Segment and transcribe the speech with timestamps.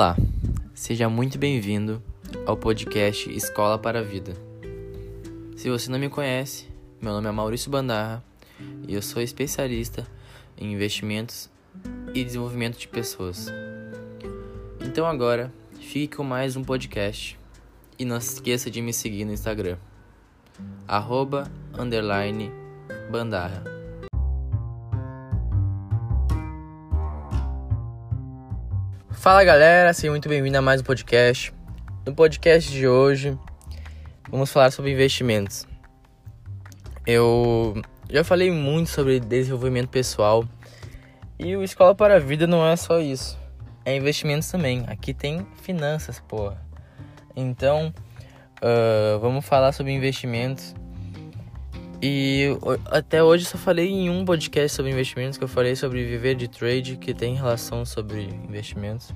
[0.00, 0.16] Olá,
[0.72, 2.02] seja muito bem-vindo
[2.46, 4.32] ao podcast Escola para a Vida.
[5.54, 6.68] Se você não me conhece,
[7.02, 8.24] meu nome é Maurício Bandarra
[8.88, 10.06] e eu sou especialista
[10.56, 11.50] em investimentos
[12.14, 13.48] e desenvolvimento de pessoas.
[14.80, 17.38] Então agora, fique com mais um podcast
[17.98, 19.76] e não se esqueça de me seguir no Instagram,
[20.88, 21.44] arroba,
[23.12, 23.69] bandarra.
[29.20, 31.52] Fala galera, seja muito bem-vindo a mais um podcast.
[32.06, 33.38] No podcast de hoje,
[34.30, 35.68] vamos falar sobre investimentos.
[37.06, 40.42] Eu já falei muito sobre desenvolvimento pessoal
[41.38, 43.38] e o Escola para a Vida não é só isso,
[43.84, 44.86] é investimentos também.
[44.88, 46.58] Aqui tem finanças, porra.
[47.36, 47.92] Então,
[48.62, 50.74] uh, vamos falar sobre investimentos.
[52.02, 56.34] E até hoje só falei em um podcast sobre investimentos, que eu falei sobre viver
[56.34, 59.12] de trade, que tem relação sobre investimentos.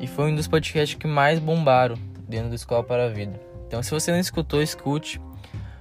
[0.00, 3.38] E foi um dos podcasts que mais bombaram dentro do Escola para a Vida.
[3.66, 5.20] Então se você não escutou, escute.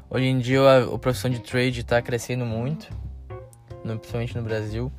[0.09, 2.89] Hoje em dia a, a profissão de trade está crescendo muito,
[3.85, 4.91] no, principalmente no Brasil.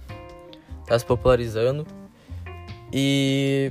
[0.81, 1.87] Está se popularizando.
[2.91, 3.71] E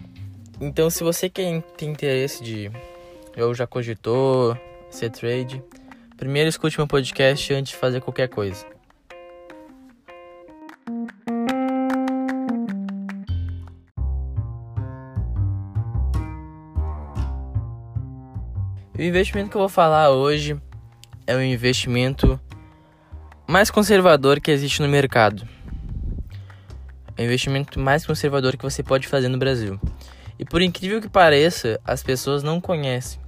[0.61, 2.71] então se você quer, tem interesse de
[3.35, 4.55] eu já cogitou
[4.91, 5.63] ser trade,
[6.17, 8.65] Primeiro escute meu podcast antes de fazer qualquer coisa.
[18.97, 20.59] O investimento que eu vou falar hoje
[21.27, 22.39] é o investimento
[23.47, 25.47] mais conservador que existe no mercado.
[27.15, 29.79] É o investimento mais conservador que você pode fazer no Brasil.
[30.39, 33.26] E por incrível que pareça, as pessoas não conhecem.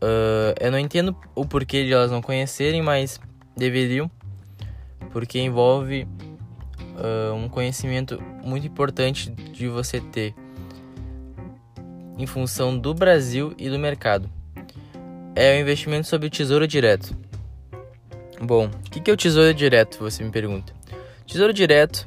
[0.00, 3.20] Uh, eu não entendo o porquê de elas não conhecerem, mas
[3.56, 4.10] deveriam,
[5.10, 6.06] porque envolve
[6.96, 10.34] uh, um conhecimento muito importante de você ter
[12.16, 14.30] em função do Brasil e do mercado.
[15.34, 17.16] É o investimento sobre o Tesouro Direto.
[18.40, 19.98] Bom, o que é o Tesouro Direto?
[19.98, 20.72] Você me pergunta.
[21.26, 22.06] Tesouro Direto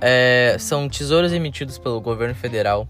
[0.00, 2.88] é, são tesouros emitidos pelo governo federal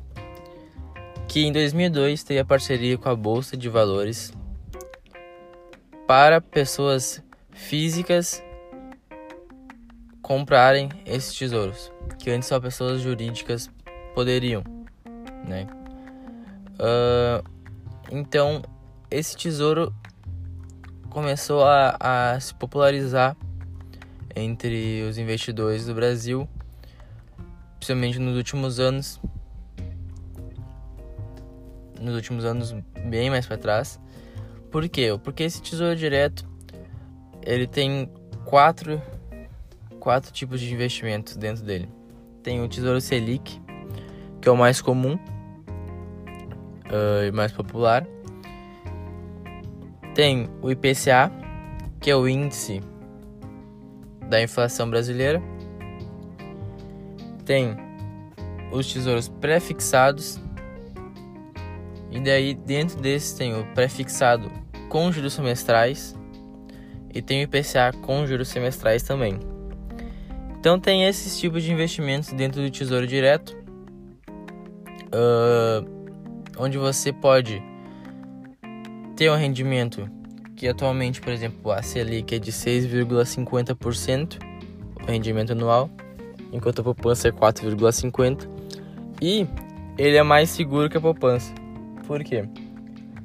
[1.28, 4.32] que em 2002 teve a parceria com a Bolsa de Valores
[6.06, 7.22] para pessoas
[7.52, 8.42] físicas
[10.22, 13.70] comprarem esses tesouros, que antes só pessoas jurídicas
[14.14, 14.64] poderiam,
[15.46, 15.66] né?
[16.80, 17.46] Uh,
[18.10, 18.62] então
[19.10, 19.94] esse tesouro
[21.10, 23.36] começou a, a se popularizar
[24.34, 26.48] entre os investidores do Brasil,
[27.78, 29.20] principalmente nos últimos anos,
[32.00, 32.74] nos últimos anos
[33.08, 33.98] bem mais para trás.
[34.70, 35.08] Por quê?
[35.22, 36.46] Porque esse tesouro direto
[37.42, 38.10] ele tem
[38.44, 39.00] quatro,
[39.98, 41.88] quatro tipos de investimentos dentro dele.
[42.42, 43.60] Tem o Tesouro Selic,
[44.40, 48.06] que é o mais comum uh, e mais popular.
[50.14, 51.32] Tem o IPCA,
[52.00, 52.80] que é o índice
[54.28, 55.40] da inflação brasileira.
[57.44, 57.76] Tem
[58.70, 60.38] os tesouros pré-fixados,
[62.10, 64.50] e daí dentro desse tem o prefixado
[64.88, 66.16] com juros semestrais
[67.12, 69.38] e tem o IPCA com juros semestrais também.
[70.58, 73.56] Então tem esses tipos de investimentos dentro do Tesouro Direto,
[75.14, 75.88] uh,
[76.58, 77.62] onde você pode
[79.16, 80.10] ter um rendimento
[80.56, 84.38] que atualmente, por exemplo, a Selic é de 6,50%,
[85.00, 85.88] o rendimento anual,
[86.52, 88.48] enquanto a poupança é 4,50%,
[89.22, 89.46] e
[89.96, 91.54] ele é mais seguro que a poupança.
[92.08, 92.48] Por quê?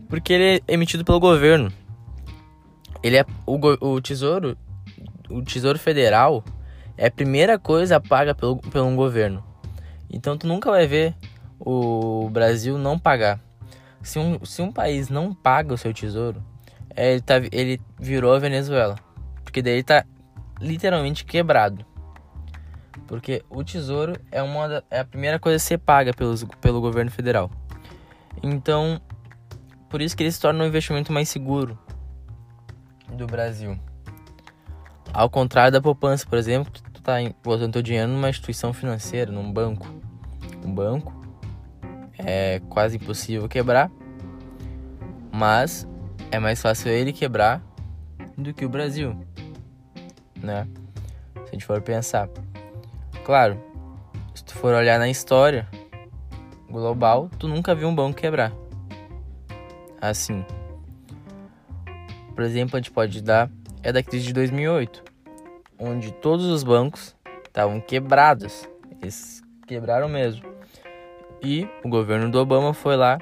[0.09, 1.71] Porque ele é emitido pelo governo.
[3.01, 4.57] Ele é o, o tesouro,
[5.29, 6.43] o tesouro federal
[6.97, 9.41] é a primeira coisa paga pelo, pelo um governo.
[10.11, 11.15] Então tu nunca vai ver
[11.57, 13.39] o Brasil não pagar.
[14.01, 16.43] Se um, se um país não paga o seu tesouro,
[16.93, 18.95] é, ele, tá, ele virou a Venezuela.
[19.45, 20.05] Porque daí ele tá
[20.59, 21.85] literalmente quebrado.
[23.07, 27.09] Porque o tesouro é, uma é a primeira coisa a ser paga pelos, pelo governo
[27.09, 27.49] federal.
[28.41, 28.99] Então,
[29.89, 31.77] por isso que ele se torna um investimento mais seguro
[33.09, 33.77] do Brasil.
[35.13, 39.51] Ao contrário da poupança, por exemplo, tu tá botando teu dinheiro numa instituição financeira, num
[39.51, 39.87] banco.
[40.65, 41.13] Um banco
[42.17, 43.91] é quase impossível quebrar,
[45.31, 45.87] mas
[46.31, 47.61] é mais fácil ele quebrar
[48.37, 49.15] do que o Brasil,
[50.41, 50.67] né?
[51.35, 52.27] Se a gente for pensar.
[53.23, 53.61] Claro,
[54.33, 55.67] se tu for olhar na história,
[56.73, 58.51] global, tu nunca viu um banco quebrar.
[60.01, 60.43] Assim.
[62.35, 63.49] Por exemplo, a gente pode dar
[63.83, 65.03] é da crise de 2008,
[65.77, 67.15] onde todos os bancos
[67.45, 68.67] estavam quebrados.
[69.01, 70.43] Eles quebraram mesmo.
[71.41, 73.19] E o governo do Obama foi lá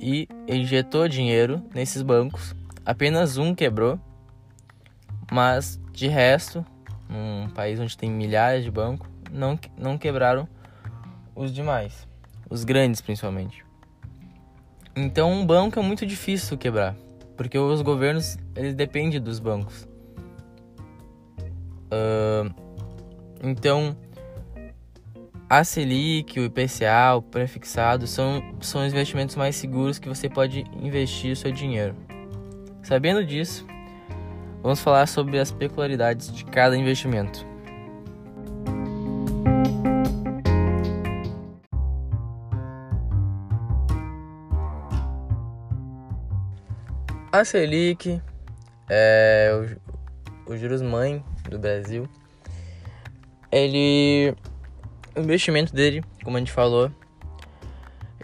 [0.00, 2.54] e injetou dinheiro nesses bancos.
[2.86, 3.98] Apenas um quebrou,
[5.30, 6.64] mas de resto,
[7.08, 10.48] num país onde tem milhares de bancos, não, não quebraram
[11.34, 12.06] os demais,
[12.48, 13.64] os grandes principalmente.
[14.96, 16.94] Então, um banco é muito difícil quebrar,
[17.36, 19.88] porque os governos eles dependem dos bancos.
[21.90, 22.54] Uh,
[23.42, 23.96] então,
[25.48, 30.64] a Selic, o IPCA, o prefixado são, são os investimentos mais seguros que você pode
[30.80, 31.94] investir o seu dinheiro.
[32.82, 33.66] Sabendo disso,
[34.62, 37.46] vamos falar sobre as peculiaridades de cada investimento.
[47.34, 48.22] A Selic
[48.88, 49.50] é
[50.46, 51.20] o, o juros mãe
[51.50, 52.08] do Brasil.
[53.50, 54.32] Ele
[55.16, 56.92] o investimento dele, como a gente falou,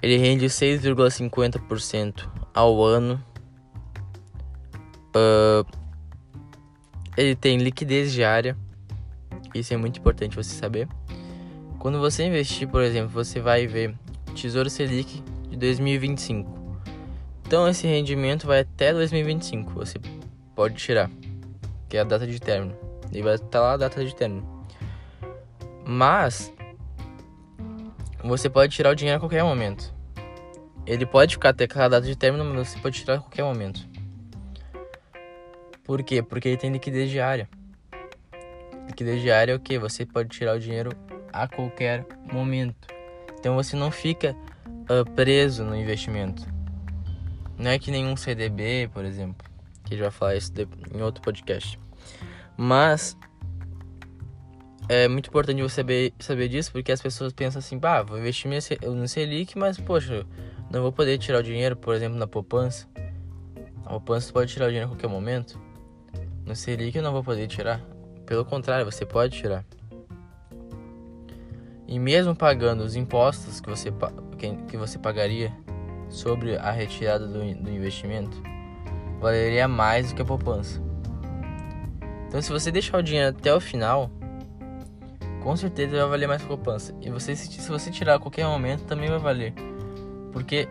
[0.00, 3.20] ele rende 6,50% ao ano.
[5.08, 5.66] Uh,
[7.16, 8.56] ele tem liquidez diária.
[9.52, 10.86] Isso é muito importante você saber.
[11.80, 13.92] Quando você investir, por exemplo, você vai ver
[14.36, 16.59] Tesouro Selic de 2025.
[17.50, 19.72] Então esse rendimento vai até 2025.
[19.72, 19.98] Você
[20.54, 21.10] pode tirar,
[21.88, 22.78] que é a data de término.
[23.10, 24.64] E vai estar lá a data de término.
[25.84, 26.52] Mas
[28.22, 29.92] você pode tirar o dinheiro a qualquer momento.
[30.86, 33.80] Ele pode ficar até aquela data de término, mas você pode tirar a qualquer momento.
[35.82, 36.22] Por quê?
[36.22, 37.48] Porque ele tem liquidez diária.
[38.86, 39.76] Liquidez diária é o que?
[39.76, 40.92] Você pode tirar o dinheiro
[41.32, 42.86] a qualquer momento.
[43.40, 44.36] Então você não fica
[44.88, 46.59] uh, preso no investimento.
[47.60, 49.44] Não é que nenhum CDB, por exemplo,
[49.84, 50.50] que a gente vai falar isso
[50.94, 51.78] em outro podcast.
[52.56, 53.14] Mas
[54.88, 58.50] é muito importante você saber, saber disso, porque as pessoas pensam assim, bah, vou investir
[58.82, 60.24] no Selic, mas poxa,
[60.70, 62.88] não vou poder tirar o dinheiro, por exemplo, na poupança.
[63.84, 65.60] A poupança você pode tirar o dinheiro a qualquer momento.
[66.46, 67.78] No Selic eu não vou poder tirar.
[68.24, 69.66] Pelo contrário, você pode tirar.
[71.86, 73.92] E mesmo pagando os impostos que você,
[74.66, 75.52] que você pagaria
[76.10, 78.36] sobre a retirada do, do investimento,
[79.20, 80.82] valeria mais do que a poupança.
[82.28, 84.10] Então, se você deixar o dinheiro até o final,
[85.42, 86.94] com certeza vai valer mais que a poupança.
[87.00, 89.54] E você, se você tirar a qualquer momento, também vai valer.
[90.32, 90.68] Porque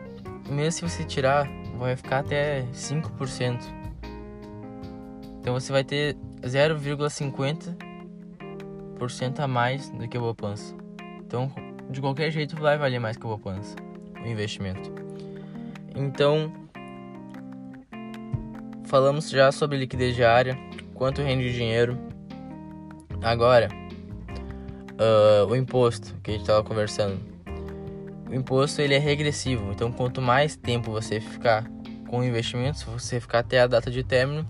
[0.47, 3.59] mesmo se você tirar, vai ficar até 5%.
[5.39, 10.75] Então você vai ter 0,50% a mais do que a poupança.
[11.19, 11.51] Então,
[11.89, 13.75] de qualquer jeito, vai valer mais que a poupança,
[14.24, 14.99] o investimento.
[16.00, 16.54] Então,
[18.86, 20.57] falamos já sobre liquidez diária,
[20.94, 22.00] quanto rende dinheiro.
[23.22, 23.68] Agora,
[24.94, 27.19] uh, o imposto que a gente estava conversando.
[28.30, 31.69] O imposto ele é regressivo, então quanto mais tempo você ficar
[32.07, 34.50] com o investimento, se você ficar até a data de término,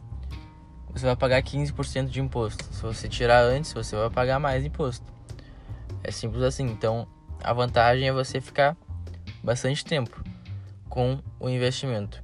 [0.94, 2.64] você vai pagar 15% de imposto.
[2.66, 5.04] Se você tirar antes, você vai pagar mais imposto.
[6.04, 6.66] É simples assim.
[6.68, 7.08] Então,
[7.44, 8.78] a vantagem é você ficar
[9.44, 10.29] bastante tempo
[10.90, 12.22] com o investimento.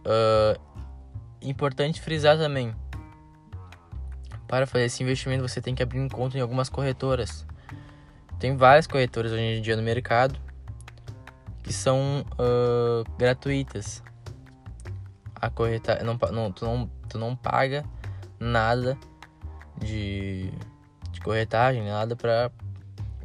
[0.00, 0.58] Uh,
[1.42, 2.74] importante frisar também
[4.50, 7.46] para fazer esse investimento, você tem que abrir um conta em algumas corretoras.
[8.40, 10.36] Tem várias corretoras hoje em dia no mercado
[11.62, 14.02] que são uh, gratuitas.
[15.36, 17.84] A correta não, não, tu não tu não paga
[18.38, 18.98] nada
[19.78, 20.50] de,
[21.12, 22.50] de corretagem, nada para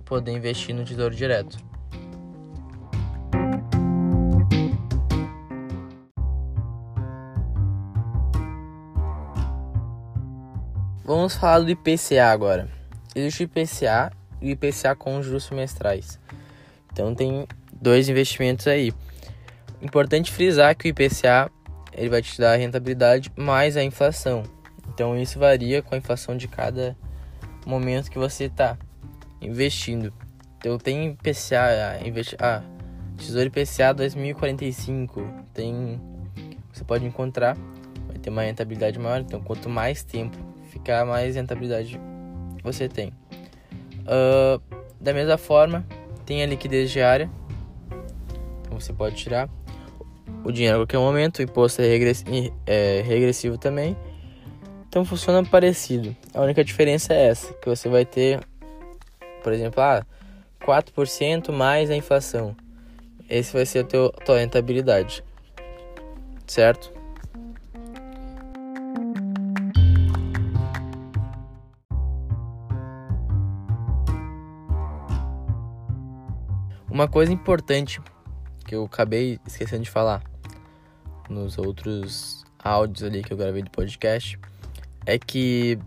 [0.04, 1.58] poder investir no tesouro direto.
[11.08, 12.68] Vamos falar do IPCA agora.
[13.14, 16.20] Existe o IPCA e o IPCA com juros semestrais.
[16.92, 17.46] Então tem
[17.80, 18.92] dois investimentos aí.
[19.84, 21.52] Importante frisar que o IPCA
[21.94, 24.42] ele vai te dar a rentabilidade mais a inflação.
[24.90, 26.98] Então isso varia com a inflação de cada
[27.68, 28.76] momento que você está
[29.40, 30.12] investindo.
[30.58, 32.64] Então tem IPCA, investi ah,
[33.16, 36.02] Tesouro IPCA 2045, tem
[36.74, 37.56] você pode encontrar,
[38.08, 40.45] vai ter uma rentabilidade maior, então quanto mais tempo
[40.86, 42.00] ficar, mais rentabilidade
[42.64, 43.12] você tem.
[44.06, 44.62] Uh,
[45.02, 45.84] da mesma forma,
[46.26, 47.30] tem a liquidez diária.
[48.62, 49.50] Então você pode tirar
[50.44, 51.40] o dinheiro a qualquer momento.
[51.40, 51.88] O imposto é,
[52.68, 53.98] é regressivo também.
[54.88, 56.16] Então funciona parecido.
[56.34, 58.40] A única diferença é essa, que você vai ter,
[59.44, 60.06] por exemplo, ah,
[60.62, 62.56] 4% mais a inflação.
[63.28, 65.24] Esse vai ser a tua, tua rentabilidade.
[66.46, 66.95] Certo?
[76.96, 78.00] Uma coisa importante
[78.66, 80.24] que eu acabei esquecendo de falar
[81.30, 84.40] nos outros áudios ali que eu gravei do podcast
[85.06, 85.78] é que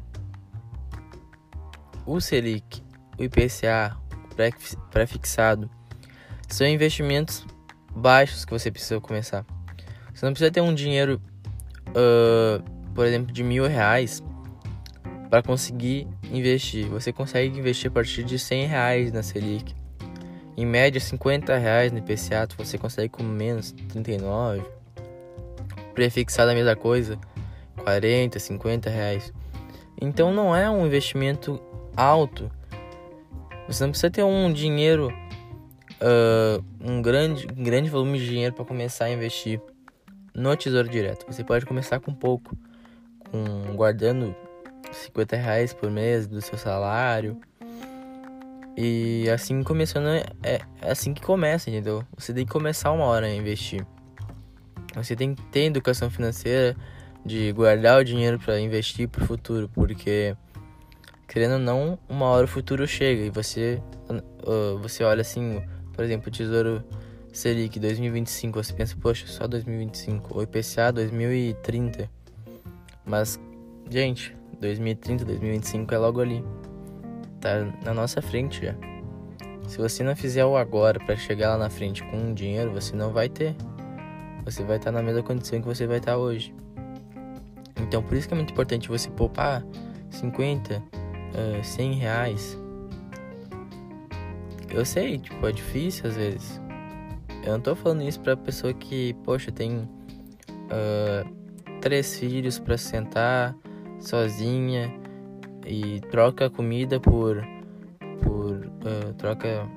[2.05, 2.83] o Selic,
[3.19, 3.97] o IPCA,
[4.31, 5.71] o pré-fixado,
[6.47, 7.47] são investimentos
[7.97, 9.47] baixos que você precisa começar.
[10.13, 11.23] Você não precisa ter um dinheiro,
[11.89, 12.63] uh,
[12.95, 14.23] por exemplo, de mil reais
[15.31, 16.87] para conseguir investir.
[16.89, 19.75] Você consegue investir a partir de 100 reais na Selic.
[20.59, 24.61] Em média, 50 reais no IPCA, você consegue com menos 39.
[25.95, 27.17] Prefixado a mesma coisa,
[27.77, 29.33] 40, 50 reais.
[30.03, 31.63] Então não é um investimento
[31.97, 32.51] alto.
[33.69, 35.13] Você não precisa ter um dinheiro,
[36.03, 39.63] uh, um, grande, um grande volume de dinheiro para começar a investir
[40.35, 41.25] no Tesouro Direto.
[41.29, 42.59] Você pode começar com pouco,
[43.31, 44.35] com guardando
[44.91, 47.41] 50 reais por mês do seu salário.
[48.81, 52.05] E assim começando, é, é assim que começa, entendeu?
[52.17, 53.85] Você tem que começar uma hora a investir.
[54.95, 56.77] Você tem que ter educação financeira
[57.27, 60.37] de guardar o dinheiro para investir para o futuro, porque
[61.27, 65.61] querendo ou não, uma hora o futuro chega e você uh, você olha assim,
[65.93, 66.85] por exemplo, o Tesouro
[67.33, 72.09] Selic 2025, você pensa, poxa, só 2025, ou IPCA 2030.
[73.05, 73.41] Mas,
[73.91, 76.45] gente, 2030, 2025 é logo ali.
[77.41, 78.75] Tá na nossa frente já.
[79.69, 83.13] Se você não fizer o agora para chegar lá na frente com dinheiro, você não
[83.13, 83.55] vai ter.
[84.45, 86.55] Você vai estar tá na mesma condição que você vai estar tá hoje.
[87.81, 89.63] Então, por isso que é muito importante você poupar
[90.11, 92.59] 50, uh, 100 reais.
[94.71, 96.61] Eu sei, tipo, é difícil às vezes.
[97.45, 103.55] Eu não tô falando isso pra pessoa que, poxa, tem uh, três filhos para sentar
[104.01, 104.93] sozinha
[105.67, 107.45] e troca comida por
[108.23, 109.69] por uh, troca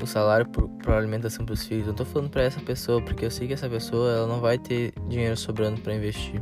[0.00, 1.86] o salário por, por alimentação para os filhos.
[1.86, 4.58] Eu tô falando para essa pessoa porque eu sei que essa pessoa ela não vai
[4.58, 6.40] ter dinheiro sobrando para investir.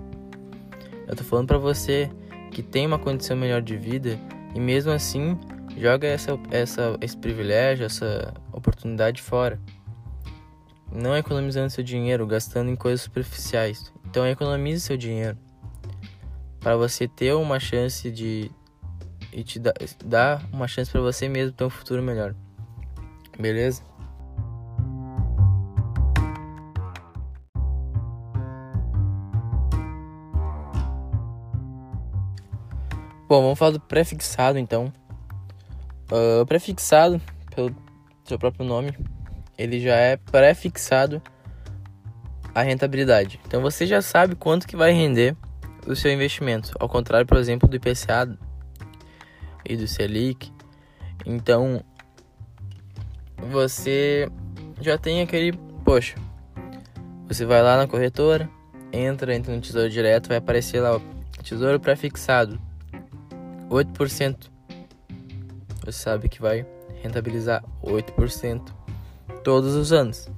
[1.06, 2.10] Eu tô falando para você
[2.50, 4.18] que tem uma condição melhor de vida
[4.54, 5.38] e mesmo assim
[5.76, 9.60] joga essa, essa esse privilégio, essa oportunidade fora.
[10.92, 13.92] Não economizando seu dinheiro, gastando em coisas superficiais.
[14.04, 15.36] Então economize seu dinheiro
[16.66, 18.50] para você ter uma chance de
[19.32, 22.34] e te dar, dar uma chance para você mesmo ter um futuro melhor.
[23.38, 23.84] Beleza?
[33.28, 34.92] Bom, vamos falar do prefixado então.
[36.10, 37.22] Uh, prefixado,
[37.54, 37.72] pelo
[38.24, 38.92] seu próprio nome,
[39.56, 41.22] ele já é prefixado
[42.52, 43.38] à rentabilidade.
[43.46, 45.36] Então você já sabe quanto que vai render
[45.86, 46.72] o seu investimento.
[46.78, 48.36] Ao contrário, por exemplo, do IPCA
[49.64, 50.52] e do Selic.
[51.24, 51.82] Então,
[53.36, 54.28] você
[54.80, 55.52] já tem aquele,
[55.84, 56.16] poxa,
[57.26, 58.48] você vai lá na corretora,
[58.92, 61.00] entra, entra no Tesouro Direto, vai aparecer lá, ó,
[61.42, 62.60] Tesouro pré-fixado,
[63.68, 64.50] 8%.
[65.84, 66.66] Você sabe que vai
[67.02, 68.74] rentabilizar 8%
[69.44, 70.28] todos os anos.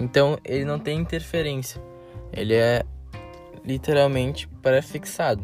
[0.00, 1.80] Então, ele não tem interferência.
[2.32, 2.84] Ele é
[3.66, 5.42] literalmente pré-fixado.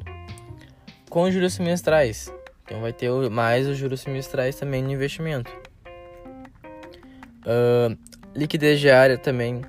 [1.11, 2.33] Com juros semestrais.
[2.65, 5.51] Então vai ter mais os juros semestrais também no investimento.
[7.45, 7.99] Uh,
[8.35, 9.63] liquidez diária também.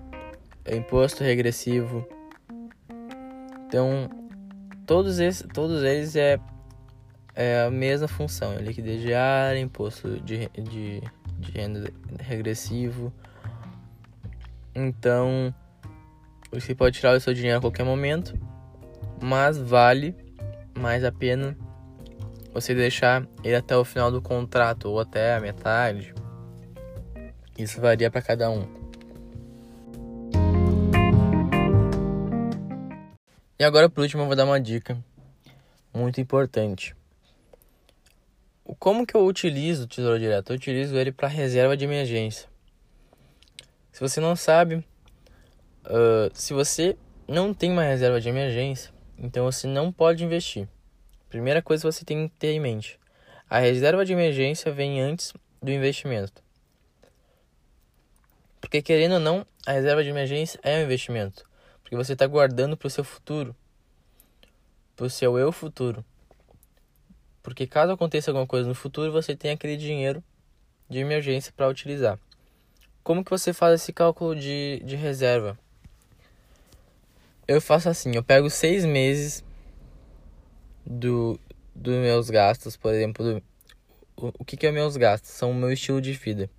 [0.71, 2.07] Imposto regressivo.
[3.67, 4.09] Então,
[4.85, 6.39] todos, esses, todos eles é,
[7.35, 8.53] é a mesma função.
[8.53, 11.01] É liquidez diária, imposto de, de,
[11.39, 13.11] de renda regressivo.
[14.75, 15.53] Então,
[16.51, 18.37] você pode tirar o seu dinheiro a qualquer momento,
[19.23, 20.15] mas vale
[20.77, 21.57] mais a pena
[22.53, 26.13] você deixar ele até o final do contrato ou até a metade.
[27.57, 28.67] Isso varia para cada um.
[33.59, 34.97] E agora por último eu vou dar uma dica
[35.93, 36.95] muito importante.
[38.79, 40.51] Como que eu utilizo o Tesouro Direto?
[40.51, 42.49] Eu utilizo ele para reserva de emergência.
[43.91, 44.83] Se você não sabe,
[45.85, 46.95] Uh, se você
[47.27, 50.67] não tem uma reserva de emergência, então você não pode investir.
[51.29, 52.99] Primeira coisa que você tem que ter em mente:
[53.49, 56.43] a reserva de emergência vem antes do investimento.
[58.59, 61.43] Porque, querendo ou não, a reserva de emergência é um investimento.
[61.81, 63.55] Porque você está guardando para o seu futuro,
[64.95, 66.03] para o seu eu futuro.
[67.41, 70.23] Porque caso aconteça alguma coisa no futuro, você tem aquele dinheiro
[70.89, 72.17] de emergência para utilizar.
[73.03, 75.59] Como que você faz esse cálculo de, de reserva?
[77.47, 79.43] Eu faço assim, eu pego seis meses
[80.85, 81.39] do
[81.75, 83.43] dos meus gastos, por exemplo, do,
[84.15, 85.31] o, o que que é meus gastos?
[85.31, 86.49] São o meu estilo de vida.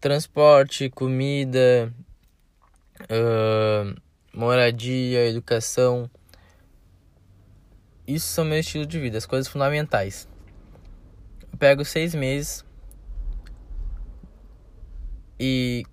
[0.00, 1.92] transporte, comida,
[3.02, 4.00] uh,
[4.32, 6.10] moradia, educação.
[8.06, 10.28] Isso são meu estilo de vida, as coisas fundamentais.
[11.50, 12.64] Eu pego seis meses
[15.40, 15.84] e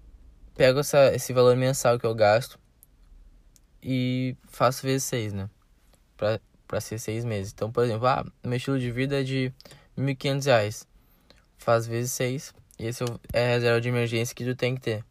[0.55, 2.59] pego essa, esse valor mensal que eu gasto
[3.83, 5.49] e faço vezes seis, né?
[6.15, 7.51] Pra, pra ser seis meses.
[7.53, 9.51] Então, por exemplo, ah, meu estilo de vida é de
[9.97, 10.87] R$ 1.500.
[11.57, 12.53] Faz vezes seis.
[12.79, 15.05] E esse é a reserva de emergência que tu tem que ter.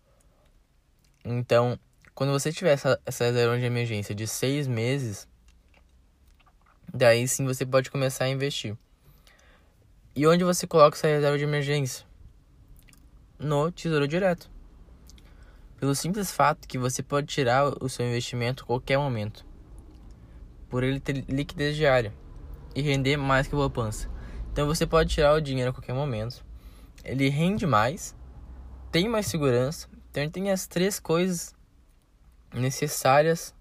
[1.24, 1.78] Então,
[2.14, 5.28] quando você tiver essa, essa reserva de emergência de seis meses,
[6.92, 8.76] daí sim você pode começar a investir.
[10.14, 12.04] E onde você coloca essa reserva de emergência?
[13.38, 14.51] No Tesouro Direto.
[15.82, 19.44] Pelo simples fato que você pode tirar o seu investimento a qualquer momento.
[20.70, 22.14] Por ele ter liquidez diária
[22.72, 24.08] e render mais que a poupança.
[24.52, 26.44] Então você pode tirar o dinheiro a qualquer momento.
[27.04, 28.14] Ele rende mais,
[28.92, 29.88] tem mais segurança.
[30.08, 31.52] Então ele tem as três coisas
[32.54, 33.52] necessárias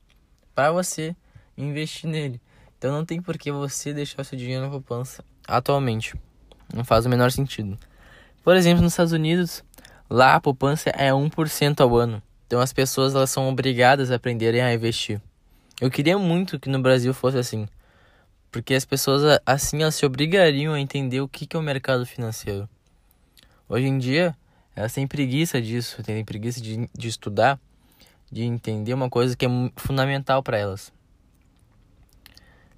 [0.53, 1.15] para você
[1.57, 2.39] investir nele.
[2.77, 6.13] Então não tem por que você deixar seu dinheiro na poupança atualmente.
[6.71, 7.79] Não faz o menor sentido.
[8.43, 9.63] Por exemplo, nos Estados Unidos,
[10.11, 12.21] lá a poupança é 1% ao ano.
[12.45, 15.21] Então as pessoas elas são obrigadas a aprenderem a investir.
[15.79, 17.65] Eu queria muito que no Brasil fosse assim.
[18.51, 22.67] Porque as pessoas assim elas se obrigariam a entender o que é o mercado financeiro.
[23.69, 24.35] Hoje em dia,
[24.75, 27.57] elas têm preguiça disso, têm preguiça de, de estudar
[28.29, 30.91] de entender uma coisa que é fundamental para elas.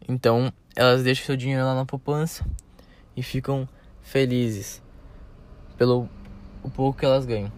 [0.07, 2.45] Então, elas deixam seu dinheiro lá na poupança
[3.15, 3.67] e ficam
[4.01, 4.81] felizes
[5.77, 6.09] pelo
[6.63, 7.51] o pouco que elas ganham.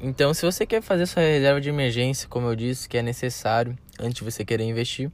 [0.00, 3.78] Então, se você quer fazer sua reserva de emergência, como eu disse, que é necessário
[3.98, 5.10] antes de você querer investir,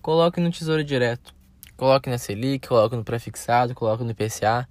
[0.00, 1.34] coloque no Tesouro Direto.
[1.76, 4.68] Coloque na Selic, coloque no prefixado, coloque no IPCA.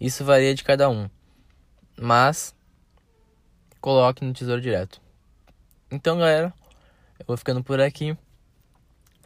[0.00, 1.08] Isso varia de cada um.
[1.98, 2.54] Mas
[3.80, 5.00] coloque no Tesouro Direto.
[5.90, 6.52] Então, galera,
[7.18, 8.16] eu vou ficando por aqui.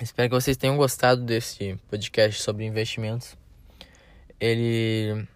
[0.00, 3.36] Espero que vocês tenham gostado desse podcast sobre investimentos.
[4.38, 5.26] Ele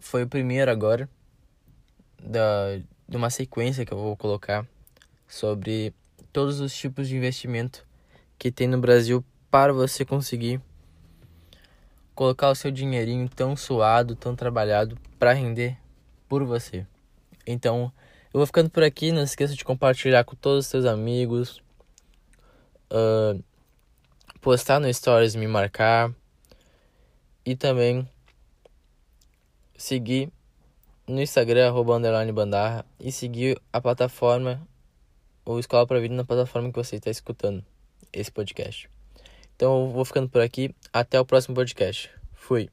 [0.00, 1.08] foi o primeiro agora
[2.20, 4.66] da, de uma sequência que eu vou colocar
[5.28, 5.94] sobre
[6.32, 7.86] todos os tipos de investimento
[8.38, 10.60] que tem no Brasil para você conseguir
[12.14, 15.76] colocar o seu dinheirinho tão suado, tão trabalhado para render
[16.28, 16.86] por você.
[17.46, 17.92] Então,
[18.32, 19.10] eu vou ficando por aqui.
[19.10, 21.62] Não esqueça de compartilhar com todos os seus amigos.
[22.90, 23.42] Uh,
[24.40, 26.12] postar no Stories, me marcar.
[27.44, 28.08] E também
[29.80, 30.30] seguir
[31.08, 32.84] no Instagram, arroba underline bandarra.
[32.98, 34.60] E seguir a plataforma,
[35.44, 37.64] ou Escola para Vida, na plataforma que você está escutando
[38.12, 38.88] esse podcast.
[39.56, 40.74] Então eu vou ficando por aqui.
[40.92, 42.10] Até o próximo podcast.
[42.34, 42.70] Fui.